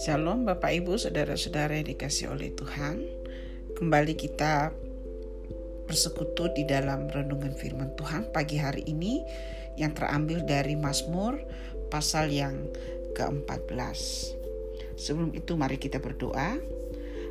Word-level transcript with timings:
Shalom 0.00 0.48
Bapak 0.48 0.72
Ibu 0.72 0.96
Saudara-saudara 0.96 1.76
yang 1.76 1.92
dikasih 1.92 2.32
oleh 2.32 2.56
Tuhan. 2.56 3.04
Kembali 3.76 4.16
kita 4.16 4.72
bersekutu 5.84 6.48
di 6.56 6.64
dalam 6.64 7.12
renungan 7.12 7.52
firman 7.52 7.92
Tuhan 8.00 8.32
pagi 8.32 8.56
hari 8.56 8.88
ini 8.88 9.20
Yang 9.76 10.00
terambil 10.00 10.40
dari 10.48 10.72
Mazmur 10.72 11.36
pasal 11.92 12.32
yang 12.32 12.72
ke-14 13.12 13.76
Sebelum 14.96 15.36
itu 15.36 15.52
mari 15.60 15.76
kita 15.76 16.00
berdoa 16.00 16.56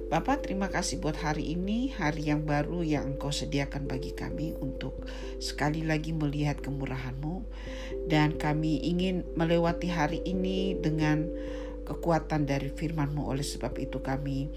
Bapak 0.06 0.46
terima 0.46 0.70
kasih 0.70 1.02
buat 1.02 1.18
hari 1.18 1.58
ini 1.58 1.90
Hari 1.94 2.30
yang 2.30 2.46
baru 2.46 2.86
yang 2.86 3.18
engkau 3.18 3.34
sediakan 3.34 3.90
bagi 3.90 4.14
kami 4.14 4.54
Untuk 4.58 5.02
sekali 5.42 5.82
lagi 5.82 6.14
melihat 6.14 6.62
kemurahanmu 6.62 7.42
Dan 8.06 8.38
kami 8.38 8.86
ingin 8.86 9.26
melewati 9.34 9.90
hari 9.90 10.22
ini 10.26 10.78
dengan 10.78 11.26
kekuatan 11.86 12.50
dari 12.50 12.74
firman-Mu. 12.74 13.30
Oleh 13.30 13.46
sebab 13.46 13.78
itu 13.78 14.02
kami 14.02 14.50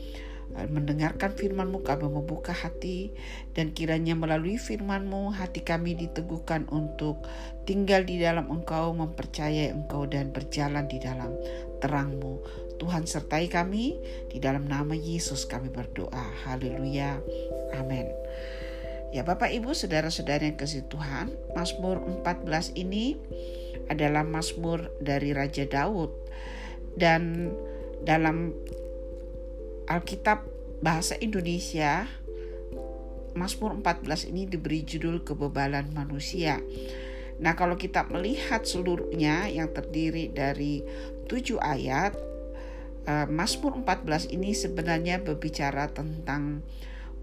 eh, 0.56 0.66
mendengarkan 0.66 1.36
firman-Mu, 1.36 1.84
kami 1.84 2.08
membuka 2.08 2.56
hati 2.56 3.12
dan 3.52 3.76
kiranya 3.76 4.16
melalui 4.16 4.56
firman-Mu 4.56 5.36
hati 5.36 5.60
kami 5.62 5.94
diteguhkan 5.94 6.66
untuk 6.72 7.28
tinggal 7.68 8.02
di 8.08 8.16
dalam 8.18 8.48
Engkau, 8.48 8.96
mempercayai 8.96 9.70
Engkau 9.70 10.08
dan 10.08 10.32
berjalan 10.32 10.88
di 10.88 10.98
dalam 10.98 11.36
terang-Mu. 11.84 12.66
Tuhan 12.78 13.04
sertai 13.04 13.50
kami, 13.50 13.98
di 14.30 14.38
dalam 14.38 14.70
nama 14.70 14.94
Yesus 14.94 15.44
kami 15.50 15.68
berdoa. 15.68 16.32
Haleluya. 16.46 17.18
Amin. 17.76 18.06
Ya 19.08 19.24
Bapak 19.24 19.48
Ibu 19.48 19.72
Saudara-saudara 19.72 20.44
yang 20.44 20.60
kasih 20.60 20.84
Tuhan 20.92 21.32
Mazmur 21.56 22.04
14 22.22 22.76
ini 22.76 23.16
adalah 23.88 24.20
Mazmur 24.20 24.92
dari 25.00 25.32
Raja 25.32 25.64
Daud 25.64 26.12
dan 26.92 27.48
dalam 28.04 28.52
Alkitab 29.88 30.44
bahasa 30.84 31.16
Indonesia 31.24 32.04
Mazmur 33.32 33.80
14 33.80 34.28
ini 34.28 34.44
diberi 34.44 34.84
judul 34.84 35.24
kebebalan 35.24 35.88
manusia. 35.96 36.60
Nah, 37.38 37.54
kalau 37.54 37.78
kita 37.78 38.02
melihat 38.10 38.66
seluruhnya 38.66 39.46
yang 39.46 39.70
terdiri 39.70 40.34
dari 40.34 40.82
tujuh 41.30 41.62
ayat, 41.62 42.18
Mazmur 43.08 43.80
14 43.80 44.28
ini 44.36 44.52
sebenarnya 44.52 45.24
berbicara 45.24 45.88
tentang 45.88 46.60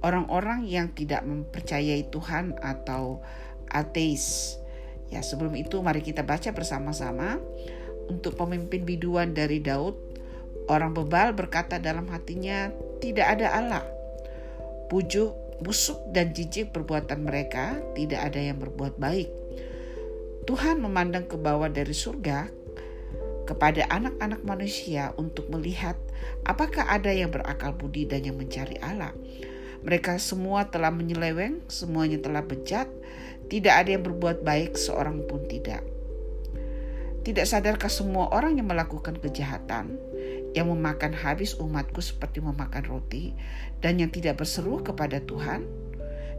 orang-orang 0.02 0.66
yang 0.66 0.90
tidak 0.98 1.22
mempercayai 1.22 2.10
Tuhan 2.10 2.58
atau 2.58 3.22
ateis. 3.70 4.58
Ya, 5.14 5.22
sebelum 5.22 5.54
itu 5.54 5.78
mari 5.86 6.02
kita 6.02 6.26
baca 6.26 6.50
bersama-sama 6.58 7.38
untuk 8.10 8.34
pemimpin 8.34 8.82
biduan 8.82 9.38
dari 9.38 9.62
Daud, 9.62 9.94
orang 10.66 10.98
bebal 10.98 11.38
berkata 11.38 11.78
dalam 11.78 12.10
hatinya, 12.10 12.74
"Tidak 13.02 13.26
ada 13.26 13.54
Allah." 13.54 13.86
Pujuk, 14.90 15.62
busuk, 15.62 16.02
dan 16.10 16.34
jijik 16.34 16.74
perbuatan 16.74 17.22
mereka, 17.26 17.78
tidak 17.94 18.34
ada 18.34 18.42
yang 18.42 18.58
berbuat 18.58 18.98
baik. 18.98 19.30
Tuhan 20.46 20.78
memandang 20.78 21.26
ke 21.26 21.38
bawah 21.38 21.70
dari 21.70 21.94
surga 21.94 22.65
kepada 23.46 23.86
anak-anak 23.88 24.42
manusia 24.42 25.14
untuk 25.16 25.48
melihat 25.54 25.96
apakah 26.44 26.90
ada 26.90 27.14
yang 27.14 27.30
berakal 27.30 27.72
budi 27.78 28.10
dan 28.10 28.26
yang 28.26 28.36
mencari 28.36 28.76
Allah. 28.82 29.14
Mereka 29.86 30.18
semua 30.18 30.66
telah 30.74 30.90
menyeleweng, 30.90 31.62
semuanya 31.70 32.18
telah 32.18 32.42
bejat, 32.42 32.90
tidak 33.46 33.86
ada 33.86 33.90
yang 33.94 34.02
berbuat 34.02 34.42
baik, 34.42 34.74
seorang 34.74 35.22
pun 35.30 35.46
tidak. 35.46 35.86
Tidak 37.22 37.46
sadarkah 37.46 37.90
semua 37.90 38.34
orang 38.34 38.58
yang 38.58 38.66
melakukan 38.66 39.18
kejahatan, 39.22 39.98
yang 40.58 40.70
memakan 40.74 41.14
habis 41.14 41.54
umatku 41.58 42.02
seperti 42.02 42.42
memakan 42.42 42.86
roti, 42.86 43.38
dan 43.82 44.02
yang 44.02 44.10
tidak 44.10 44.42
berseru 44.42 44.82
kepada 44.82 45.22
Tuhan? 45.22 45.66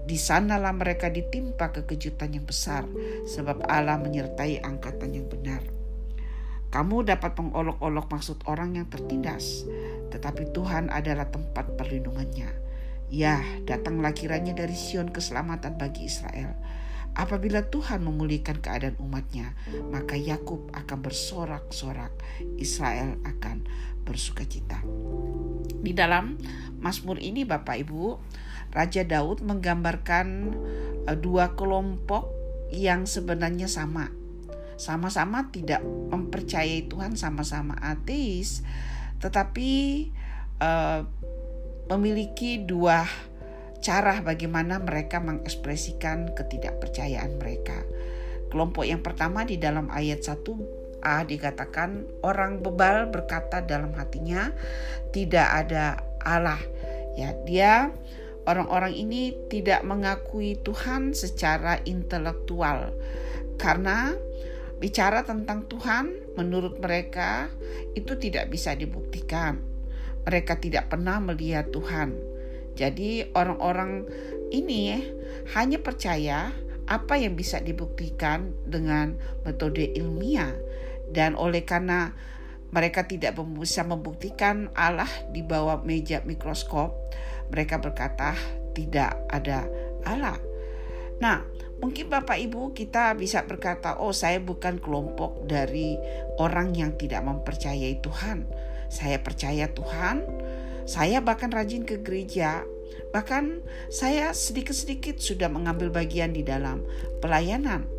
Di 0.06 0.18
sanalah 0.18 0.70
mereka 0.70 1.10
ditimpa 1.10 1.70
kekejutan 1.74 2.34
yang 2.34 2.46
besar, 2.46 2.86
sebab 3.30 3.66
Allah 3.66 3.98
menyertai 3.98 4.62
angkatan 4.62 5.14
yang 5.14 5.26
benar. 5.26 5.75
Kamu 6.70 7.06
dapat 7.06 7.38
mengolok-olok 7.38 8.06
maksud 8.10 8.42
orang 8.50 8.76
yang 8.76 8.86
tertindas, 8.90 9.64
tetapi 10.12 10.50
Tuhan 10.50 10.92
adalah 10.92 11.30
tempat 11.30 11.78
perlindungannya. 11.78 12.50
Ya, 13.06 13.38
datanglah 13.62 14.10
kiranya 14.10 14.50
dari 14.50 14.74
Sion 14.74 15.14
keselamatan 15.14 15.78
bagi 15.78 16.10
Israel 16.10 16.58
Apabila 17.16 17.64
Tuhan 17.64 18.04
memulihkan 18.04 18.60
keadaan 18.60 19.00
umatnya, 19.00 19.56
maka 19.88 20.20
Yakub 20.20 20.68
akan 20.76 21.00
bersorak-sorak, 21.00 22.12
Israel 22.60 23.16
akan 23.24 23.64
bersuka 24.04 24.44
cita. 24.44 24.84
Di 25.80 25.96
dalam 25.96 26.36
Mazmur 26.76 27.16
ini 27.16 27.48
Bapak 27.48 27.80
Ibu, 27.88 28.20
Raja 28.68 29.00
Daud 29.08 29.40
menggambarkan 29.40 30.26
uh, 31.08 31.16
dua 31.16 31.56
kelompok 31.56 32.28
yang 32.68 33.08
sebenarnya 33.08 33.72
sama. 33.72 34.12
Sama-sama 34.76 35.48
tidak 35.52 35.80
mempercayai 35.84 36.88
Tuhan, 36.88 37.16
sama-sama 37.16 37.76
ateis, 37.80 38.60
tetapi 39.20 39.70
uh, 40.60 41.04
memiliki 41.88 42.60
dua 42.60 43.08
cara 43.80 44.18
bagaimana 44.24 44.82
mereka 44.82 45.22
mengekspresikan 45.22 46.34
ketidakpercayaan 46.34 47.38
mereka. 47.38 47.86
Kelompok 48.50 48.86
yang 48.86 49.02
pertama 49.02 49.46
di 49.46 49.58
dalam 49.58 49.90
ayat 49.92 50.22
1a 50.26 51.22
dikatakan 51.26 52.06
orang 52.26 52.62
bebal 52.62 53.10
berkata 53.10 53.62
dalam 53.62 53.94
hatinya 53.94 54.50
tidak 55.14 55.46
ada 55.66 56.02
Allah. 56.22 56.58
Ya, 57.14 57.32
dia 57.46 57.94
orang-orang 58.46 58.94
ini 58.94 59.34
tidak 59.50 59.82
mengakui 59.82 60.58
Tuhan 60.62 61.14
secara 61.14 61.82
intelektual 61.86 62.94
karena 63.58 64.14
bicara 64.76 65.24
tentang 65.24 65.64
Tuhan 65.68 66.36
menurut 66.36 66.78
mereka 66.80 67.48
itu 67.96 68.16
tidak 68.20 68.52
bisa 68.52 68.76
dibuktikan. 68.76 69.60
Mereka 70.26 70.58
tidak 70.58 70.90
pernah 70.90 71.22
melihat 71.22 71.70
Tuhan 71.70 72.36
jadi 72.76 73.32
orang-orang 73.32 74.04
ini 74.52 75.00
hanya 75.56 75.80
percaya 75.80 76.52
apa 76.86 77.18
yang 77.18 77.34
bisa 77.34 77.58
dibuktikan 77.58 78.52
dengan 78.68 79.16
metode 79.42 79.96
ilmiah 79.96 80.52
dan 81.10 81.34
oleh 81.34 81.64
karena 81.64 82.12
mereka 82.70 83.08
tidak 83.08 83.32
bisa 83.56 83.80
membuktikan 83.82 84.68
Allah 84.76 85.08
di 85.32 85.40
bawah 85.40 85.80
meja 85.82 86.20
mikroskop, 86.28 86.92
mereka 87.48 87.80
berkata 87.80 88.36
tidak 88.76 89.16
ada 89.32 89.64
Allah. 90.04 90.36
Nah, 91.16 91.40
mungkin 91.80 92.08
Bapak 92.08 92.40
Ibu 92.40 92.72
kita 92.72 93.12
bisa 93.16 93.44
berkata, 93.44 94.00
"Oh, 94.00 94.12
saya 94.12 94.40
bukan 94.40 94.80
kelompok 94.80 95.44
dari 95.44 95.96
orang 96.40 96.72
yang 96.76 96.96
tidak 96.96 97.24
mempercayai 97.24 98.00
Tuhan. 98.00 98.48
Saya 98.86 99.18
percaya 99.20 99.66
Tuhan, 99.72 100.22
saya 100.86 101.18
bahkan 101.18 101.50
rajin 101.50 101.82
ke 101.82 101.98
gereja, 101.98 102.62
bahkan 103.10 103.64
saya 103.90 104.30
sedikit-sedikit 104.30 105.18
sudah 105.18 105.50
mengambil 105.50 105.90
bagian 105.90 106.30
di 106.30 106.46
dalam 106.46 106.86
pelayanan. 107.18 107.90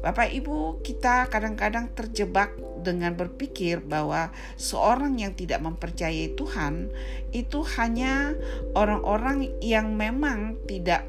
Bapak 0.00 0.32
Ibu, 0.32 0.80
kita 0.80 1.28
kadang-kadang 1.28 1.92
terjebak 1.92 2.56
dengan 2.80 3.12
berpikir 3.12 3.84
bahwa 3.84 4.32
seorang 4.56 5.20
yang 5.20 5.36
tidak 5.36 5.60
mempercayai 5.60 6.32
Tuhan 6.32 6.88
itu 7.36 7.60
hanya 7.76 8.32
orang-orang 8.72 9.52
yang 9.60 9.92
memang 9.92 10.56
tidak 10.64 11.04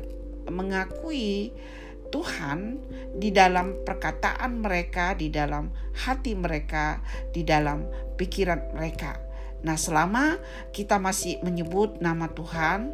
mengakui 0.52 1.56
Tuhan 2.12 2.78
di 3.16 3.32
dalam 3.32 3.82
perkataan 3.88 4.62
mereka, 4.62 5.16
di 5.16 5.32
dalam 5.32 5.72
hati 6.06 6.35
mereka, 6.35 7.00
di 7.32 7.41
dalam 7.47 7.88
pikiran 8.20 8.76
mereka. 8.76 9.18
Nah, 9.64 9.78
selama 9.80 10.38
kita 10.76 11.00
masih 11.00 11.40
menyebut 11.41 12.02
nama 12.03 12.28
Tuhan, 12.30 12.94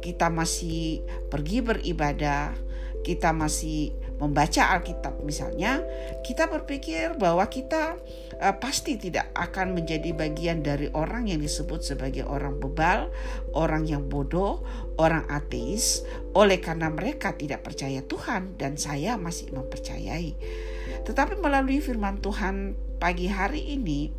kita 0.00 0.32
masih 0.32 1.04
pergi 1.28 1.60
beribadah, 1.60 2.56
kita 3.04 3.32
masih 3.32 3.92
membaca 4.20 4.76
Alkitab 4.76 5.24
misalnya, 5.24 5.80
kita 6.20 6.48
berpikir 6.48 7.16
bahwa 7.16 7.48
kita 7.48 7.96
uh, 8.40 8.56
pasti 8.56 8.96
tidak 8.96 9.30
akan 9.36 9.76
menjadi 9.76 10.16
bagian 10.16 10.64
dari 10.64 10.88
orang 10.96 11.28
yang 11.28 11.38
disebut 11.38 11.84
sebagai 11.84 12.24
orang 12.24 12.56
bebal, 12.56 13.12
orang 13.52 13.84
yang 13.84 14.08
bodoh, 14.08 14.64
orang 14.96 15.28
ateis, 15.28 16.02
oleh 16.32 16.58
karena 16.58 16.88
mereka 16.88 17.36
tidak 17.36 17.62
percaya 17.62 18.00
Tuhan 18.00 18.56
dan 18.56 18.80
saya 18.80 19.20
masih 19.20 19.52
mempercayai. 19.52 20.34
Tetapi 21.04 21.38
melalui 21.38 21.78
firman 21.84 22.18
Tuhan 22.18 22.74
pagi 22.96 23.28
hari 23.28 23.76
ini, 23.76 24.10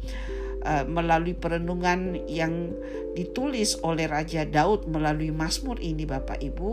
uh, 0.64 0.86
melalui 0.86 1.34
perenungan 1.34 2.16
yang 2.30 2.72
ditulis 3.18 3.76
oleh 3.84 4.08
Raja 4.08 4.48
Daud 4.48 4.88
melalui 4.88 5.36
Mazmur 5.36 5.82
ini 5.84 6.08
Bapak 6.08 6.40
Ibu 6.40 6.72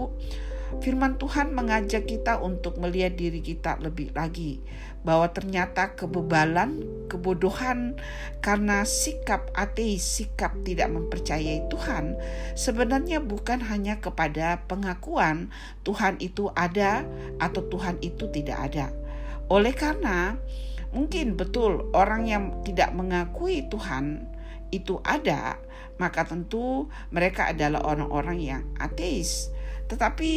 Firman 0.79 1.17
Tuhan 1.17 1.56
mengajak 1.56 2.05
kita 2.05 2.38
untuk 2.44 2.76
melihat 2.76 3.17
diri 3.17 3.41
kita 3.41 3.81
lebih 3.81 4.12
lagi, 4.12 4.61
bahwa 5.00 5.32
ternyata 5.32 5.97
kebebalan, 5.97 6.85
kebodohan 7.09 7.97
karena 8.44 8.85
sikap 8.85 9.49
ateis, 9.56 10.05
sikap 10.05 10.53
tidak 10.69 10.93
mempercayai 10.93 11.65
Tuhan, 11.73 12.20
sebenarnya 12.53 13.25
bukan 13.25 13.65
hanya 13.65 13.97
kepada 13.99 14.61
pengakuan 14.69 15.49
Tuhan 15.88 16.20
itu 16.20 16.53
ada 16.53 17.03
atau 17.41 17.65
Tuhan 17.65 17.97
itu 18.05 18.29
tidak 18.29 18.59
ada. 18.69 18.93
Oleh 19.49 19.73
karena 19.73 20.37
mungkin 20.93 21.41
betul 21.41 21.88
orang 21.97 22.29
yang 22.29 22.44
tidak 22.61 22.93
mengakui 22.93 23.65
Tuhan 23.73 24.29
itu 24.69 25.00
ada, 25.00 25.56
maka 25.97 26.29
tentu 26.29 26.93
mereka 27.09 27.56
adalah 27.56 27.81
orang-orang 27.88 28.38
yang 28.38 28.62
ateis 28.76 29.49
tetapi 29.88 30.32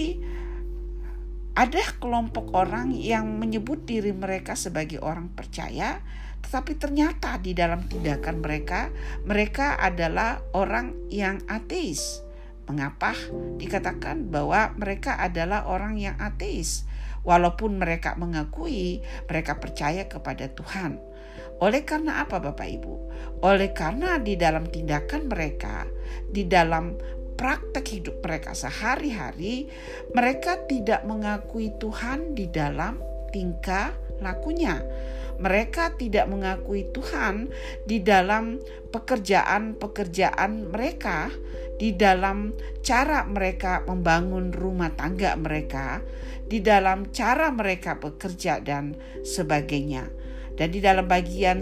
ada 1.51 1.83
kelompok 1.99 2.55
orang 2.55 2.95
yang 2.95 3.35
menyebut 3.35 3.83
diri 3.83 4.15
mereka 4.15 4.55
sebagai 4.55 5.03
orang 5.03 5.27
percaya, 5.35 5.99
tetapi 6.41 6.79
ternyata 6.79 7.35
di 7.37 7.51
dalam 7.51 7.85
tindakan 7.85 8.39
mereka, 8.39 8.87
mereka 9.27 9.75
adalah 9.75 10.39
orang 10.55 10.95
yang 11.11 11.43
ateis. 11.51 12.23
Mengapa 12.71 13.11
dikatakan 13.59 14.31
bahwa 14.31 14.71
mereka 14.79 15.19
adalah 15.19 15.67
orang 15.67 15.99
yang 15.99 16.15
ateis? 16.23 16.87
Walaupun 17.27 17.77
mereka 17.77 18.15
mengakui 18.15 19.03
mereka 19.27 19.59
percaya 19.59 20.07
kepada 20.07 20.49
Tuhan. 20.49 20.97
Oleh 21.61 21.85
karena 21.85 22.25
apa, 22.25 22.41
Bapak 22.41 22.65
Ibu? 22.65 22.93
Oleh 23.45 23.69
karena 23.69 24.17
di 24.17 24.33
dalam 24.33 24.65
tindakan 24.65 25.29
mereka, 25.29 25.85
di 26.33 26.49
dalam 26.49 26.97
praktek 27.41 27.85
hidup 27.89 28.21
mereka 28.21 28.53
sehari-hari, 28.53 29.65
mereka 30.13 30.61
tidak 30.69 31.01
mengakui 31.09 31.73
Tuhan 31.81 32.37
di 32.37 32.45
dalam 32.45 33.01
tingkah 33.33 33.97
lakunya. 34.21 34.77
Mereka 35.41 35.97
tidak 35.97 36.29
mengakui 36.29 36.85
Tuhan 36.93 37.49
di 37.89 37.97
dalam 38.05 38.61
pekerjaan-pekerjaan 38.93 40.69
mereka, 40.69 41.33
di 41.81 41.97
dalam 41.97 42.53
cara 42.85 43.25
mereka 43.25 43.81
membangun 43.89 44.53
rumah 44.53 44.93
tangga 44.93 45.33
mereka, 45.33 46.05
di 46.45 46.61
dalam 46.61 47.09
cara 47.09 47.49
mereka 47.49 47.97
bekerja 47.97 48.61
dan 48.61 48.93
sebagainya. 49.25 50.13
Dan 50.53 50.77
di 50.77 50.77
dalam 50.77 51.09
bagian 51.09 51.57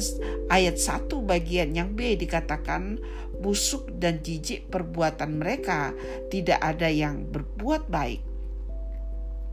ayat 0.51 0.75
1 0.75 1.07
bagian 1.23 1.71
yang 1.71 1.95
B 1.95 2.19
dikatakan 2.19 2.99
busuk 3.39 3.87
dan 3.95 4.19
jijik 4.19 4.67
perbuatan 4.67 5.39
mereka, 5.39 5.95
tidak 6.27 6.59
ada 6.59 6.91
yang 6.91 7.27
berbuat 7.31 7.87
baik. 7.87 8.21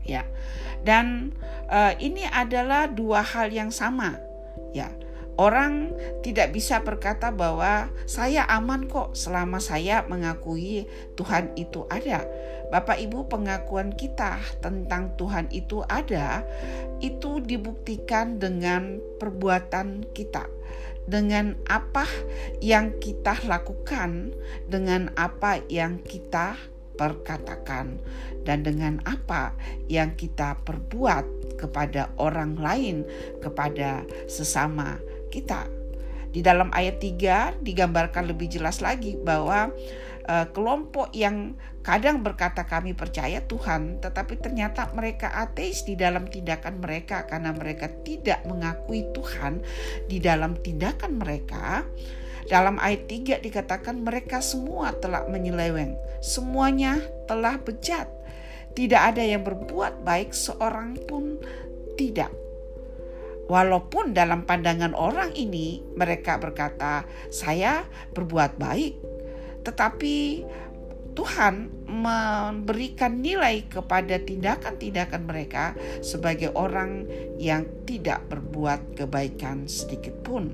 Ya. 0.07 0.23
Dan 0.83 1.35
uh, 1.67 1.95
ini 1.99 2.23
adalah 2.27 2.87
dua 2.87 3.23
hal 3.23 3.51
yang 3.51 3.71
sama. 3.71 4.19
Ya. 4.71 4.91
Orang 5.37 5.93
tidak 6.25 6.49
bisa 6.49 6.81
berkata 6.81 7.29
bahwa 7.29 7.93
saya 8.09 8.41
aman 8.49 8.89
kok 8.89 9.13
selama 9.13 9.61
saya 9.61 10.01
mengakui 10.09 10.89
Tuhan 11.13 11.53
itu 11.53 11.85
ada. 11.93 12.25
Bapak 12.73 12.97
Ibu, 12.97 13.29
pengakuan 13.29 13.93
kita 13.93 14.41
tentang 14.65 15.13
Tuhan 15.13 15.45
itu 15.53 15.85
ada 15.85 16.41
itu 17.05 17.37
dibuktikan 17.37 18.41
dengan 18.41 18.97
perbuatan 19.21 20.09
kita 20.17 20.49
dengan 21.07 21.55
apa 21.71 22.03
yang 22.59 22.91
kita 22.99 23.39
lakukan, 23.47 24.35
dengan 24.67 25.09
apa 25.15 25.63
yang 25.71 26.03
kita 26.03 26.59
perkatakan, 26.99 27.97
dan 28.43 28.67
dengan 28.67 28.99
apa 29.07 29.55
yang 29.87 30.13
kita 30.19 30.59
perbuat 30.67 31.23
kepada 31.55 32.11
orang 32.19 32.59
lain, 32.59 33.07
kepada 33.39 34.03
sesama 34.27 34.99
kita. 35.31 35.65
Di 36.35 36.43
dalam 36.43 36.69
ayat 36.75 36.99
3 36.99 37.63
digambarkan 37.63 38.27
lebih 38.27 38.51
jelas 38.51 38.83
lagi 38.83 39.15
bahwa 39.15 39.71
uh, 40.27 40.47
kelompok 40.51 41.09
yang 41.15 41.55
kadang 41.81 42.21
berkata 42.21 42.67
kami 42.67 42.91
percaya 42.93 43.41
Tuhan, 43.47 44.03
tetapi 44.03 44.37
ternyata 44.37 44.91
mereka 44.91 45.31
ateis 45.31 45.87
di 45.87 45.95
dalam 45.95 46.27
tindakan 46.27 46.83
mereka 46.83 47.25
karena 47.25 47.55
mereka 47.55 47.87
tidak 48.03 48.43
mengakui 48.43 49.07
Tuhan 49.15 49.63
di 50.05 50.19
dalam 50.19 50.59
tindakan 50.59 51.17
mereka. 51.17 51.87
Dalam 52.47 52.79
ayat 52.79 53.11
3 53.11 53.43
dikatakan 53.43 54.07
mereka 54.07 54.39
semua 54.39 54.95
telah 54.95 55.27
menyeleweng, 55.27 55.99
semuanya 56.23 57.03
telah 57.27 57.59
bejat. 57.59 58.07
Tidak 58.71 59.01
ada 59.03 59.19
yang 59.19 59.43
berbuat 59.43 60.07
baik 60.07 60.31
seorang 60.31 60.95
pun 61.11 61.43
tidak. 61.99 62.31
Walaupun 63.47 64.15
dalam 64.15 64.43
pandangan 64.43 64.91
orang 64.95 65.35
ini 65.35 65.83
mereka 65.95 66.39
berkata, 66.39 67.03
"Saya 67.31 67.83
berbuat 68.15 68.59
baik." 68.59 69.16
Tetapi 69.67 70.15
Tuhan 71.17 71.73
memberikan 71.89 73.19
nilai 73.19 73.65
kepada 73.65 74.21
tindakan-tindakan 74.21 75.25
mereka 75.25 75.73
sebagai 76.05 76.53
orang 76.53 77.09
yang 77.41 77.65
tidak 77.89 78.21
berbuat 78.29 78.93
kebaikan 78.93 79.65
sedikit 79.65 80.13
pun. 80.21 80.53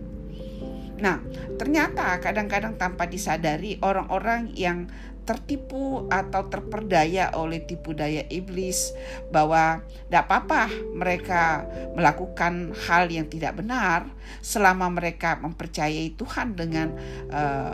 Nah, 1.04 1.20
ternyata 1.60 2.16
kadang-kadang 2.24 2.80
tanpa 2.80 3.12
disadari 3.12 3.76
orang-orang 3.84 4.56
yang 4.56 4.88
tertipu 5.24 6.08
atau 6.12 6.52
terperdaya 6.52 7.32
oleh 7.36 7.64
tipu 7.64 7.96
daya 7.96 8.28
iblis 8.28 8.92
bahwa 9.32 9.80
tidak 10.08 10.24
apa-apa 10.28 10.64
mereka 10.92 11.64
melakukan 11.96 12.76
hal 12.88 13.08
yang 13.08 13.28
tidak 13.32 13.56
benar 13.56 14.12
selama 14.44 14.92
mereka 14.92 15.40
mempercayai 15.40 16.12
Tuhan 16.20 16.60
dengan 16.60 16.92
uh, 17.32 17.74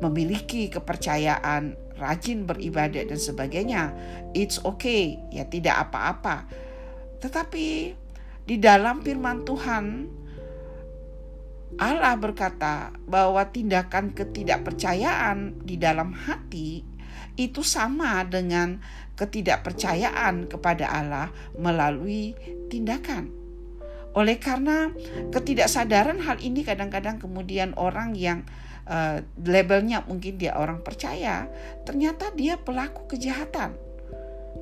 memiliki 0.00 0.72
kepercayaan, 0.72 1.76
rajin 2.00 2.48
beribadah 2.48 3.04
dan 3.04 3.20
sebagainya, 3.20 3.92
it's 4.32 4.60
okay, 4.64 5.20
ya 5.28 5.44
tidak 5.46 5.88
apa-apa. 5.88 6.48
Tetapi 7.20 7.66
di 8.48 8.56
dalam 8.56 9.04
firman 9.04 9.44
Tuhan 9.44 9.84
Allah 11.78 12.18
berkata 12.18 12.90
bahwa 13.06 13.46
tindakan 13.46 14.10
ketidakpercayaan 14.10 15.62
di 15.62 15.78
dalam 15.78 16.10
hati 16.10 16.82
itu 17.38 17.62
sama 17.62 18.26
dengan 18.26 18.82
ketidakpercayaan 19.14 20.50
kepada 20.50 20.90
Allah 20.90 21.28
melalui 21.54 22.34
tindakan. 22.68 23.39
Oleh 24.10 24.36
karena 24.42 24.90
ketidaksadaran 25.30 26.18
hal 26.22 26.42
ini 26.42 26.66
kadang-kadang 26.66 27.22
kemudian 27.22 27.74
orang 27.78 28.18
yang 28.18 28.42
uh, 28.90 29.22
labelnya 29.46 30.02
mungkin 30.06 30.36
dia 30.36 30.58
orang 30.58 30.82
percaya, 30.82 31.46
ternyata 31.86 32.34
dia 32.34 32.58
pelaku 32.58 33.06
kejahatan. 33.14 33.78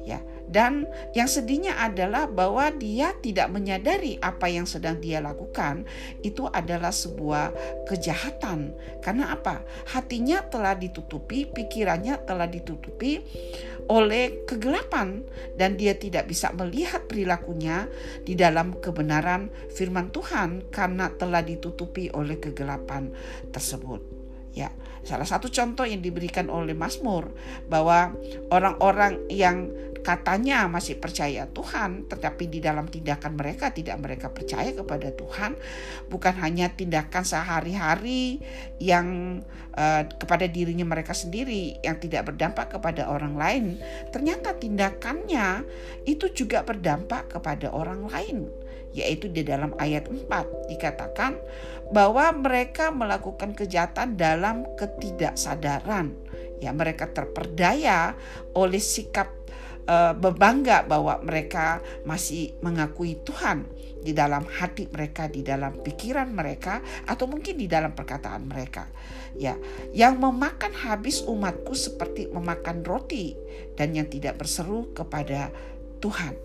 Ya, 0.05 0.21
dan 0.49 0.89
yang 1.13 1.29
sedihnya 1.29 1.77
adalah 1.77 2.25
bahwa 2.27 2.73
dia 2.73 3.13
tidak 3.21 3.53
menyadari 3.53 4.17
apa 4.19 4.49
yang 4.49 4.65
sedang 4.65 4.97
dia 4.99 5.21
lakukan 5.21 5.85
itu 6.25 6.49
adalah 6.49 6.91
sebuah 6.91 7.53
kejahatan. 7.85 8.73
Karena 9.05 9.37
apa? 9.37 9.61
Hatinya 9.93 10.41
telah 10.49 10.73
ditutupi, 10.73 11.45
pikirannya 11.49 12.25
telah 12.25 12.49
ditutupi 12.49 13.21
oleh 13.89 14.45
kegelapan 14.45 15.25
dan 15.57 15.81
dia 15.81 15.97
tidak 15.97 16.29
bisa 16.29 16.53
melihat 16.53 17.09
perilakunya 17.09 17.89
di 18.25 18.37
dalam 18.37 18.77
kebenaran 18.77 19.49
firman 19.73 20.13
Tuhan 20.13 20.69
karena 20.69 21.09
telah 21.17 21.41
ditutupi 21.41 22.13
oleh 22.13 22.37
kegelapan 22.37 23.13
tersebut. 23.49 24.01
Ya, 24.53 24.73
salah 25.05 25.29
satu 25.29 25.49
contoh 25.49 25.89
yang 25.89 26.05
diberikan 26.05 26.53
oleh 26.53 26.77
Mazmur 26.77 27.33
bahwa 27.69 28.13
orang-orang 28.53 29.25
yang 29.33 29.71
katanya 30.09 30.65
masih 30.73 30.97
percaya 30.97 31.45
Tuhan, 31.53 32.09
tetapi 32.09 32.49
di 32.49 32.65
dalam 32.65 32.89
tindakan 32.89 33.37
mereka 33.37 33.69
tidak 33.77 34.01
mereka 34.01 34.33
percaya 34.33 34.73
kepada 34.73 35.13
Tuhan, 35.13 35.53
bukan 36.09 36.35
hanya 36.41 36.73
tindakan 36.73 37.29
sehari-hari 37.29 38.41
yang 38.81 39.41
uh, 39.77 40.09
kepada 40.17 40.49
dirinya 40.49 40.89
mereka 40.89 41.13
sendiri 41.13 41.77
yang 41.85 42.01
tidak 42.01 42.33
berdampak 42.33 42.73
kepada 42.73 43.13
orang 43.13 43.37
lain, 43.37 43.65
ternyata 44.09 44.57
tindakannya 44.57 45.69
itu 46.09 46.33
juga 46.33 46.65
berdampak 46.65 47.37
kepada 47.37 47.69
orang 47.69 48.09
lain 48.09 48.49
yaitu 48.97 49.29
di 49.29 49.45
dalam 49.45 49.77
ayat 49.77 50.09
4 50.09 50.73
dikatakan 50.73 51.37
bahwa 51.93 52.33
mereka 52.33 52.89
melakukan 52.89 53.53
kejahatan 53.53 54.17
dalam 54.17 54.65
ketidaksadaran. 54.81 56.17
Ya, 56.59 56.75
mereka 56.75 57.07
terperdaya 57.15 58.19
oleh 58.57 58.83
sikap 58.83 59.38
uh, 59.89 60.13
berbangga 60.13 60.85
bahwa 60.85 61.19
mereka 61.25 61.81
masih 62.05 62.55
mengakui 62.61 63.17
Tuhan 63.25 63.65
di 63.99 64.15
dalam 64.15 64.47
hati 64.47 64.87
mereka, 64.87 65.27
di 65.27 65.43
dalam 65.43 65.81
pikiran 65.83 66.31
mereka, 66.31 66.85
atau 67.09 67.27
mungkin 67.27 67.59
di 67.59 67.67
dalam 67.67 67.97
perkataan 67.97 68.47
mereka. 68.47 68.87
Ya, 69.35 69.59
yang 69.91 70.21
memakan 70.21 70.71
habis 70.77 71.25
umatku 71.25 71.75
seperti 71.75 72.31
memakan 72.31 72.87
roti 72.87 73.35
dan 73.75 73.97
yang 73.97 74.07
tidak 74.07 74.39
berseru 74.39 74.93
kepada 74.95 75.51
Tuhan. 75.99 76.37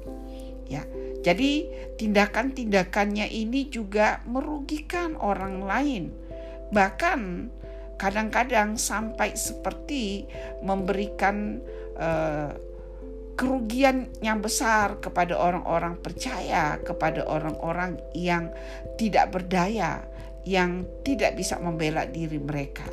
Ya, 0.66 0.88
jadi 1.22 1.70
tindakan-tindakannya 2.00 3.30
ini 3.30 3.70
juga 3.70 4.26
merugikan 4.26 5.14
orang 5.20 5.62
lain. 5.62 6.04
Bahkan 6.74 7.22
kadang-kadang 8.02 8.76
sampai 8.76 9.38
seperti 9.38 10.26
memberikan 10.66 11.62
uh, 11.96 12.73
kerugian 13.34 14.14
yang 14.22 14.40
besar 14.40 15.02
kepada 15.02 15.34
orang-orang 15.38 15.98
percaya, 15.98 16.78
kepada 16.82 17.26
orang-orang 17.26 17.98
yang 18.14 18.54
tidak 18.96 19.34
berdaya, 19.34 20.06
yang 20.46 20.86
tidak 21.02 21.34
bisa 21.34 21.58
membela 21.58 22.06
diri 22.06 22.38
mereka. 22.38 22.86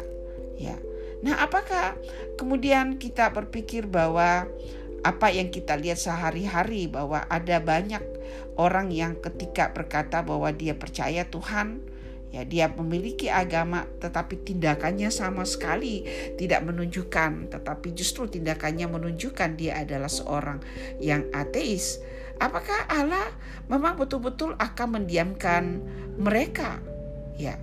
Ya. 0.57 0.77
Nah, 1.21 1.45
apakah 1.45 1.97
kemudian 2.41 2.97
kita 2.97 3.29
berpikir 3.29 3.85
bahwa 3.85 4.49
apa 5.01 5.33
yang 5.33 5.49
kita 5.49 5.77
lihat 5.77 5.97
sehari-hari 6.01 6.89
bahwa 6.89 7.25
ada 7.29 7.61
banyak 7.61 8.05
orang 8.57 8.93
yang 8.93 9.17
ketika 9.17 9.73
berkata 9.73 10.21
bahwa 10.21 10.53
dia 10.53 10.77
percaya 10.77 11.25
Tuhan, 11.29 11.81
Ya, 12.31 12.47
dia 12.47 12.71
memiliki 12.71 13.27
agama 13.27 13.91
tetapi 13.99 14.47
tindakannya 14.47 15.11
sama 15.11 15.43
sekali 15.43 16.07
tidak 16.39 16.63
menunjukkan, 16.63 17.51
tetapi 17.51 17.91
justru 17.91 18.31
tindakannya 18.31 18.87
menunjukkan 18.87 19.59
dia 19.59 19.83
adalah 19.83 20.07
seorang 20.07 20.63
yang 21.03 21.27
ateis. 21.35 21.99
Apakah 22.39 22.87
Allah 22.87 23.35
memang 23.67 23.99
betul-betul 23.99 24.55
akan 24.57 25.03
mendiamkan 25.03 25.83
mereka? 26.17 26.79
Ya. 27.35 27.59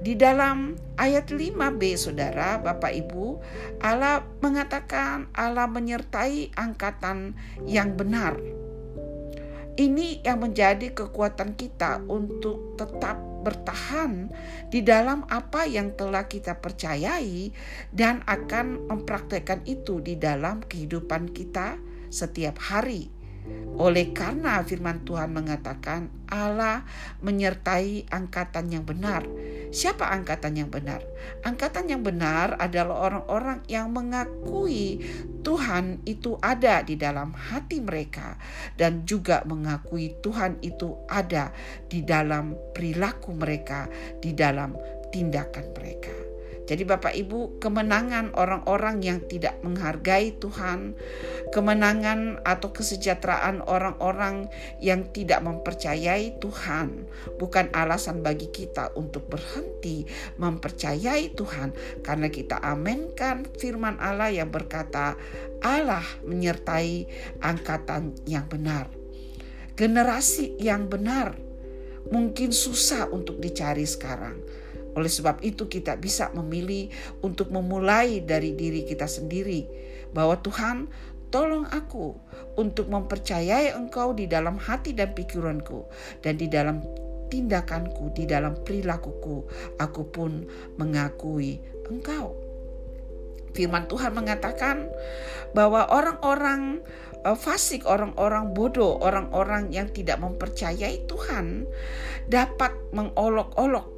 Di 0.00 0.14
dalam 0.14 0.78
ayat 0.94 1.34
5b 1.34 1.82
Saudara, 1.98 2.62
Bapak 2.62 2.94
Ibu, 2.94 3.42
Allah 3.82 4.22
mengatakan 4.38 5.26
Allah 5.34 5.66
menyertai 5.66 6.54
angkatan 6.54 7.34
yang 7.66 7.98
benar. 7.98 8.38
Ini 9.76 10.22
yang 10.24 10.40
menjadi 10.40 10.94
kekuatan 10.94 11.58
kita 11.58 12.00
untuk 12.08 12.80
tetap 12.80 13.35
bertahan 13.46 14.34
di 14.66 14.82
dalam 14.82 15.22
apa 15.30 15.70
yang 15.70 15.94
telah 15.94 16.26
kita 16.26 16.58
percayai 16.58 17.54
dan 17.94 18.26
akan 18.26 18.90
mempraktekkan 18.90 19.62
itu 19.70 20.02
di 20.02 20.18
dalam 20.18 20.66
kehidupan 20.66 21.30
kita 21.30 21.78
setiap 22.10 22.58
hari. 22.58 23.14
Oleh 23.78 24.10
karena 24.10 24.58
firman 24.66 25.06
Tuhan 25.06 25.30
mengatakan 25.30 26.10
Allah 26.26 26.82
menyertai 27.22 28.10
angkatan 28.10 28.74
yang 28.74 28.82
benar. 28.82 29.22
Siapa 29.70 30.10
angkatan 30.10 30.58
yang 30.58 30.70
benar? 30.70 31.02
Angkatan 31.42 31.90
yang 31.90 32.02
benar 32.02 32.58
adalah 32.58 33.10
orang-orang 33.10 33.62
yang 33.70 33.90
mengakui 33.90 35.02
Tuhan 35.46 36.02
itu 36.02 36.34
ada 36.42 36.82
di 36.82 36.98
dalam 36.98 37.30
hati 37.30 37.78
mereka 37.78 38.34
dan 38.74 39.06
juga 39.06 39.46
mengakui 39.46 40.18
Tuhan 40.22 40.58
itu 40.62 40.98
ada 41.06 41.54
di 41.86 42.02
dalam 42.02 42.54
perilaku 42.74 43.30
mereka, 43.34 43.86
di 44.18 44.34
dalam 44.34 44.74
tindakan 45.14 45.66
mereka. 45.74 46.25
Jadi 46.66 46.82
Bapak 46.82 47.14
Ibu, 47.14 47.62
kemenangan 47.62 48.34
orang-orang 48.34 48.98
yang 48.98 49.22
tidak 49.30 49.62
menghargai 49.62 50.34
Tuhan, 50.42 50.98
kemenangan 51.54 52.42
atau 52.42 52.74
kesejahteraan 52.74 53.62
orang-orang 53.62 54.50
yang 54.82 55.06
tidak 55.14 55.46
mempercayai 55.46 56.42
Tuhan 56.42 57.06
bukan 57.38 57.70
alasan 57.70 58.26
bagi 58.26 58.50
kita 58.50 58.90
untuk 58.98 59.30
berhenti 59.30 60.02
mempercayai 60.42 61.38
Tuhan 61.38 62.02
karena 62.02 62.28
kita 62.34 62.58
amenkan 62.58 63.46
firman 63.56 64.02
Allah 64.02 64.34
yang 64.34 64.50
berkata 64.50 65.14
Allah 65.62 66.04
menyertai 66.26 67.06
angkatan 67.46 68.18
yang 68.26 68.50
benar. 68.50 68.90
Generasi 69.76 70.56
yang 70.58 70.88
benar 70.90 71.36
mungkin 72.10 72.54
susah 72.54 73.10
untuk 73.10 73.38
dicari 73.42 73.84
sekarang 73.84 74.38
oleh 74.96 75.12
sebab 75.12 75.44
itu 75.44 75.68
kita 75.68 76.00
bisa 76.00 76.32
memilih 76.32 76.88
untuk 77.20 77.52
memulai 77.52 78.24
dari 78.24 78.56
diri 78.56 78.88
kita 78.88 79.04
sendiri 79.04 79.68
bahwa 80.16 80.40
Tuhan 80.40 80.88
tolong 81.28 81.68
aku 81.68 82.16
untuk 82.56 82.88
mempercayai 82.88 83.76
Engkau 83.76 84.16
di 84.16 84.24
dalam 84.24 84.56
hati 84.56 84.96
dan 84.96 85.12
pikiranku 85.12 85.84
dan 86.24 86.40
di 86.40 86.48
dalam 86.48 86.80
tindakanku, 87.28 88.14
di 88.14 88.24
dalam 88.24 88.56
perilakuku, 88.62 89.44
aku 89.76 90.02
pun 90.08 90.46
mengakui 90.80 91.60
Engkau. 91.90 92.32
Firman 93.52 93.88
Tuhan 93.88 94.12
mengatakan 94.12 94.84
bahwa 95.56 95.88
orang-orang 95.88 96.84
uh, 97.24 97.34
fasik, 97.34 97.88
orang-orang 97.88 98.52
bodoh, 98.52 99.00
orang-orang 99.00 99.72
yang 99.72 99.88
tidak 99.90 100.20
mempercayai 100.20 101.08
Tuhan 101.08 101.64
dapat 102.28 102.76
mengolok-olok 102.92 103.95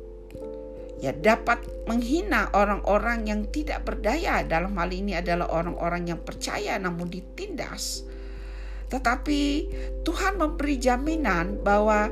ya 0.98 1.14
dapat 1.14 1.62
menghina 1.86 2.50
orang-orang 2.52 3.30
yang 3.30 3.40
tidak 3.48 3.86
berdaya 3.86 4.42
dalam 4.42 4.74
hal 4.74 4.90
ini 4.90 5.14
adalah 5.14 5.46
orang-orang 5.50 6.10
yang 6.10 6.20
percaya 6.22 6.74
namun 6.76 7.06
ditindas. 7.06 8.02
Tetapi 8.88 9.40
Tuhan 10.02 10.40
memberi 10.40 10.80
jaminan 10.80 11.60
bahwa 11.60 12.08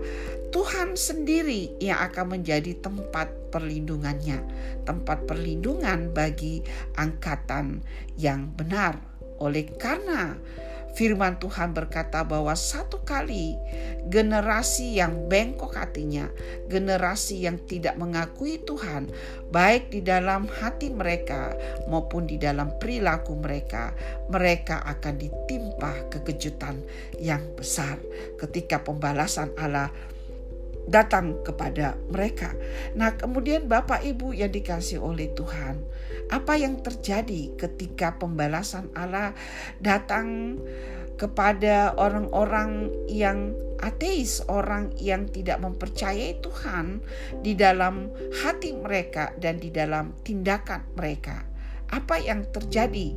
Tuhan 0.52 0.94
sendiri 0.94 1.76
yang 1.82 2.00
akan 2.04 2.38
menjadi 2.38 2.78
tempat 2.78 3.28
perlindungannya, 3.50 4.40
tempat 4.84 5.24
perlindungan 5.24 6.12
bagi 6.12 6.62
angkatan 7.00 7.80
yang 8.20 8.52
benar. 8.54 9.00
Oleh 9.40 9.68
karena 9.76 10.36
Firman 10.96 11.36
Tuhan 11.36 11.76
berkata 11.76 12.24
bahwa 12.24 12.56
satu 12.56 13.04
kali 13.04 13.60
generasi 14.08 14.96
yang 14.96 15.28
bengkok 15.28 15.76
hatinya, 15.76 16.32
generasi 16.72 17.44
yang 17.44 17.60
tidak 17.68 18.00
mengakui 18.00 18.64
Tuhan, 18.64 19.12
baik 19.52 19.92
di 19.92 20.00
dalam 20.00 20.48
hati 20.48 20.88
mereka 20.88 21.52
maupun 21.92 22.24
di 22.24 22.40
dalam 22.40 22.72
perilaku 22.80 23.36
mereka, 23.36 23.92
mereka 24.32 24.80
akan 24.88 25.20
ditimpa 25.20 26.08
kekejutan 26.08 26.80
yang 27.20 27.44
besar. 27.52 28.00
Ketika 28.40 28.80
pembalasan 28.80 29.52
Allah 29.60 29.92
datang 30.86 31.42
kepada 31.42 31.98
mereka. 32.08 32.54
Nah, 32.94 33.18
kemudian 33.18 33.66
Bapak 33.66 34.06
Ibu 34.06 34.32
yang 34.32 34.54
dikasih 34.54 35.02
oleh 35.02 35.34
Tuhan, 35.34 35.82
apa 36.30 36.54
yang 36.58 36.82
terjadi 36.82 37.54
ketika 37.58 38.18
pembalasan 38.18 38.90
Allah 38.94 39.34
datang 39.82 40.58
kepada 41.18 41.96
orang-orang 41.98 42.92
yang 43.10 43.54
ateis, 43.82 44.40
orang 44.46 44.94
yang 44.96 45.28
tidak 45.28 45.60
mempercayai 45.60 46.38
Tuhan 46.40 47.02
di 47.42 47.52
dalam 47.58 48.08
hati 48.42 48.72
mereka 48.76 49.34
dan 49.36 49.58
di 49.58 49.74
dalam 49.74 50.14
tindakan 50.22 50.86
mereka? 50.94 51.44
Apa 51.90 52.18
yang 52.18 52.46
terjadi? 52.50 53.14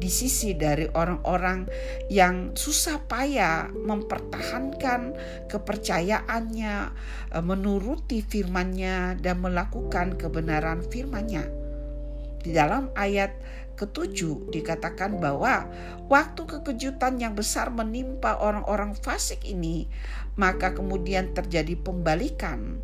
Di 0.00 0.08
sisi 0.08 0.56
dari 0.56 0.88
orang-orang 0.96 1.68
yang 2.08 2.56
susah 2.56 3.04
payah 3.04 3.68
mempertahankan 3.68 5.12
kepercayaannya, 5.46 6.74
e, 7.30 7.38
menuruti 7.44 8.24
firman-Nya 8.24 9.20
dan 9.20 9.44
melakukan 9.44 10.16
kebenaran 10.16 10.80
firman-Nya. 10.88 11.44
Di 12.40 12.56
dalam 12.56 12.88
ayat 12.96 13.36
ketujuh 13.76 14.52
dikatakan 14.52 15.20
bahwa 15.20 15.68
waktu 16.08 16.44
kekejutan 16.44 17.20
yang 17.20 17.36
besar 17.36 17.68
menimpa 17.68 18.40
orang-orang 18.40 18.96
fasik 18.96 19.44
ini, 19.44 19.88
maka 20.40 20.72
kemudian 20.72 21.36
terjadi 21.36 21.76
pembalikan. 21.80 22.80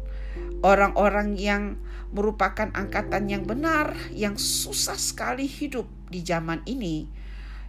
Orang-orang 0.67 1.39
yang 1.39 1.79
merupakan 2.11 2.67
angkatan 2.75 3.31
yang 3.31 3.47
benar, 3.47 3.95
yang 4.11 4.35
susah 4.35 4.99
sekali 4.99 5.47
hidup 5.47 5.87
di 6.11 6.27
zaman 6.27 6.67
ini 6.67 7.07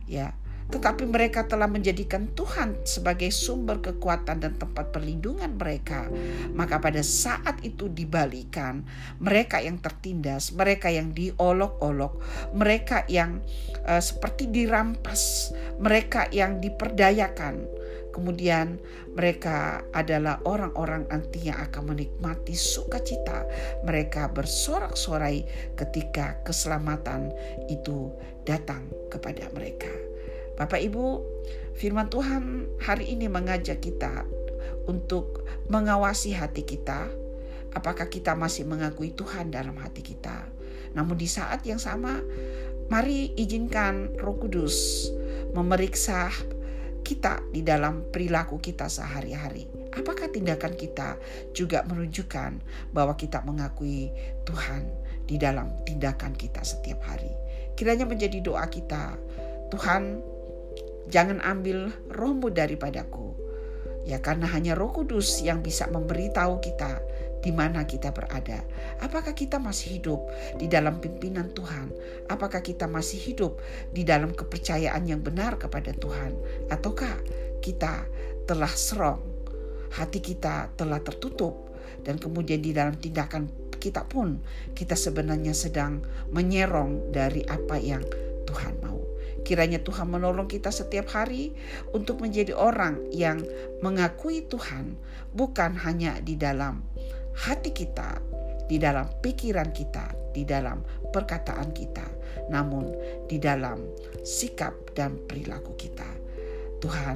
ya 0.08 0.32
tetapi 0.68 1.08
mereka 1.08 1.48
telah 1.48 1.68
menjadikan 1.72 2.28
Tuhan 2.36 2.84
sebagai 2.84 3.32
sumber 3.32 3.80
kekuatan 3.80 4.44
dan 4.44 4.54
tempat 4.60 4.92
perlindungan 4.92 5.56
mereka. 5.56 6.12
Maka 6.52 6.84
pada 6.84 7.00
saat 7.00 7.64
itu 7.64 7.88
dibalikan, 7.88 8.84
mereka 9.24 9.64
yang 9.64 9.80
tertindas, 9.80 10.52
mereka 10.52 10.92
yang 10.92 11.16
diolok-olok, 11.16 12.20
mereka 12.52 13.08
yang 13.08 13.40
uh, 13.88 14.04
seperti 14.04 14.52
dirampas, 14.52 15.56
mereka 15.80 16.28
yang 16.36 16.60
diperdayakan. 16.60 17.64
Kemudian 18.12 18.82
mereka 19.14 19.86
adalah 19.94 20.42
orang-orang 20.42 21.06
nanti 21.06 21.54
yang 21.54 21.62
akan 21.70 21.94
menikmati 21.94 22.58
sukacita. 22.58 23.46
Mereka 23.86 24.34
bersorak-sorai 24.34 25.46
ketika 25.78 26.42
keselamatan 26.42 27.30
itu 27.70 28.10
datang 28.42 28.90
kepada 29.14 29.46
mereka. 29.54 30.17
Bapak 30.58 30.82
Ibu, 30.82 31.22
firman 31.78 32.10
Tuhan 32.10 32.66
hari 32.82 33.14
ini 33.14 33.30
mengajak 33.30 33.78
kita 33.78 34.26
untuk 34.90 35.46
mengawasi 35.70 36.34
hati 36.34 36.66
kita. 36.66 37.14
Apakah 37.78 38.10
kita 38.10 38.34
masih 38.34 38.66
mengakui 38.66 39.14
Tuhan 39.14 39.54
dalam 39.54 39.78
hati 39.78 40.02
kita? 40.02 40.50
Namun 40.98 41.14
di 41.14 41.30
saat 41.30 41.62
yang 41.62 41.78
sama, 41.78 42.26
mari 42.90 43.38
izinkan 43.38 44.18
Roh 44.18 44.34
Kudus 44.42 45.06
memeriksa 45.54 46.34
kita 47.06 47.38
di 47.54 47.62
dalam 47.62 48.10
perilaku 48.10 48.58
kita 48.58 48.90
sehari-hari. 48.90 49.70
Apakah 49.94 50.34
tindakan 50.34 50.74
kita 50.74 51.22
juga 51.54 51.86
menunjukkan 51.86 52.66
bahwa 52.98 53.14
kita 53.14 53.46
mengakui 53.46 54.10
Tuhan 54.50 54.90
di 55.30 55.38
dalam 55.38 55.70
tindakan 55.86 56.34
kita 56.34 56.66
setiap 56.66 57.06
hari? 57.06 57.30
Kiranya 57.78 58.10
menjadi 58.10 58.42
doa 58.42 58.66
kita, 58.66 59.22
Tuhan, 59.70 60.18
jangan 61.12 61.44
ambil 61.44 61.92
rohmu 62.12 62.52
daripadaku. 62.52 63.36
Ya 64.08 64.24
karena 64.24 64.48
hanya 64.48 64.72
roh 64.72 64.96
kudus 64.96 65.44
yang 65.44 65.60
bisa 65.60 65.84
memberitahu 65.92 66.64
kita 66.64 67.04
di 67.44 67.52
mana 67.52 67.84
kita 67.84 68.16
berada. 68.16 68.64
Apakah 69.04 69.36
kita 69.36 69.60
masih 69.60 70.00
hidup 70.00 70.32
di 70.56 70.72
dalam 70.72 71.04
pimpinan 71.04 71.52
Tuhan? 71.52 71.92
Apakah 72.32 72.64
kita 72.64 72.88
masih 72.88 73.20
hidup 73.20 73.60
di 73.92 74.08
dalam 74.08 74.32
kepercayaan 74.32 75.04
yang 75.06 75.20
benar 75.20 75.60
kepada 75.60 75.92
Tuhan? 75.92 76.34
Ataukah 76.72 77.20
kita 77.60 78.08
telah 78.48 78.72
serong, 78.72 79.20
hati 80.00 80.24
kita 80.24 80.72
telah 80.80 81.04
tertutup, 81.04 81.76
dan 82.08 82.16
kemudian 82.16 82.64
di 82.64 82.72
dalam 82.72 82.96
tindakan 82.96 83.52
kita 83.76 84.08
pun 84.08 84.40
kita 84.72 84.96
sebenarnya 84.96 85.52
sedang 85.52 86.00
menyerong 86.32 87.12
dari 87.12 87.44
apa 87.44 87.76
yang 87.76 88.02
Tuhan 88.48 88.74
mau. 88.80 88.87
Kiranya 89.48 89.80
Tuhan 89.80 90.12
menolong 90.12 90.52
kita 90.52 90.76
setiap 90.76 91.08
hari 91.16 91.56
untuk 91.96 92.20
menjadi 92.20 92.52
orang 92.52 93.00
yang 93.16 93.40
mengakui 93.80 94.44
Tuhan 94.44 95.00
bukan 95.32 95.72
hanya 95.88 96.20
di 96.20 96.36
dalam 96.36 96.84
hati 97.32 97.72
kita, 97.72 98.20
di 98.68 98.76
dalam 98.76 99.08
pikiran 99.24 99.72
kita, 99.72 100.12
di 100.36 100.44
dalam 100.44 100.84
perkataan 101.16 101.72
kita, 101.72 102.04
namun 102.52 102.92
di 103.32 103.40
dalam 103.40 103.88
sikap 104.20 104.76
dan 104.92 105.16
perilaku 105.24 105.80
kita. 105.80 106.12
Tuhan 106.84 107.16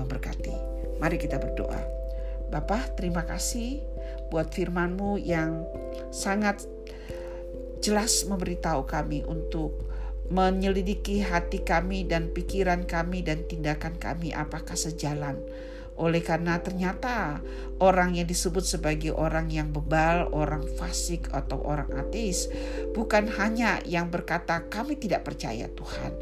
memberkati. 0.00 0.56
Mari 0.96 1.20
kita 1.20 1.36
berdoa. 1.36 1.84
Bapak, 2.48 2.96
terima 2.96 3.28
kasih 3.28 3.84
buat 4.32 4.56
firman-Mu 4.56 5.20
yang 5.20 5.68
sangat 6.08 6.64
jelas 7.84 8.24
memberitahu 8.24 8.88
kami 8.88 9.20
untuk 9.28 9.88
menyelidiki 10.28 11.24
hati 11.24 11.64
kami 11.64 12.04
dan 12.04 12.28
pikiran 12.36 12.84
kami 12.84 13.24
dan 13.24 13.48
tindakan 13.48 13.96
kami 13.96 14.36
apakah 14.36 14.76
sejalan 14.76 15.40
oleh 15.98 16.22
karena 16.22 16.62
ternyata 16.62 17.42
orang 17.82 18.14
yang 18.14 18.26
disebut 18.26 18.62
sebagai 18.62 19.14
orang 19.14 19.50
yang 19.50 19.74
bebal, 19.74 20.30
orang 20.30 20.62
fasik 20.78 21.30
atau 21.34 21.58
orang 21.62 21.90
ateis 21.98 22.46
bukan 22.94 23.26
hanya 23.38 23.82
yang 23.82 24.10
berkata 24.10 24.66
kami 24.70 24.94
tidak 24.94 25.26
percaya 25.26 25.66
Tuhan, 25.66 26.12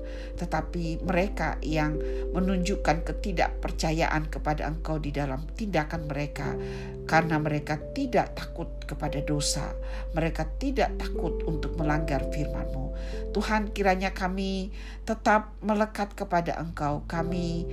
tetapi 0.40 1.04
mereka 1.04 1.60
yang 1.60 1.96
menunjukkan 2.32 3.04
ketidakpercayaan 3.04 4.32
kepada 4.32 4.68
Engkau 4.68 4.96
di 4.96 5.12
dalam 5.12 5.44
tindakan 5.56 6.08
mereka 6.08 6.56
karena 7.06 7.38
mereka 7.38 7.78
tidak 7.94 8.34
takut 8.34 8.66
kepada 8.82 9.22
dosa, 9.22 9.76
mereka 10.12 10.48
tidak 10.58 10.96
takut 10.98 11.38
untuk 11.46 11.78
melanggar 11.78 12.26
firman-Mu. 12.34 12.86
Tuhan 13.30 13.70
kiranya 13.70 14.10
kami 14.16 14.72
tetap 15.06 15.54
melekat 15.62 16.16
kepada 16.18 16.58
Engkau. 16.58 17.06
Kami 17.06 17.68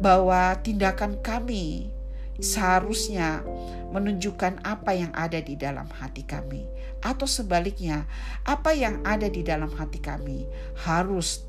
bahwa 0.00 0.56
tindakan 0.64 1.20
kami 1.20 1.92
seharusnya 2.40 3.44
menunjukkan 3.92 4.64
apa 4.64 4.96
yang 4.96 5.12
ada 5.12 5.38
di 5.44 5.60
dalam 5.60 5.86
hati 5.92 6.24
kami, 6.24 6.64
atau 7.04 7.28
sebaliknya, 7.28 8.08
apa 8.48 8.72
yang 8.72 9.04
ada 9.04 9.28
di 9.28 9.44
dalam 9.44 9.68
hati 9.76 10.00
kami 10.00 10.48
harus 10.80 11.44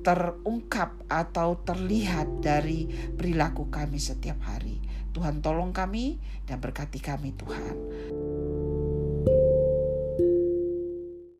terungkap 0.00 0.96
atau 1.12 1.60
terlihat 1.66 2.40
dari 2.40 2.88
perilaku 3.18 3.68
kami 3.68 4.00
setiap 4.00 4.40
hari. 4.46 4.80
Tuhan, 5.10 5.42
tolong 5.42 5.74
kami 5.74 6.22
dan 6.46 6.62
berkati 6.62 7.02
kami, 7.02 7.34
Tuhan. 7.34 7.74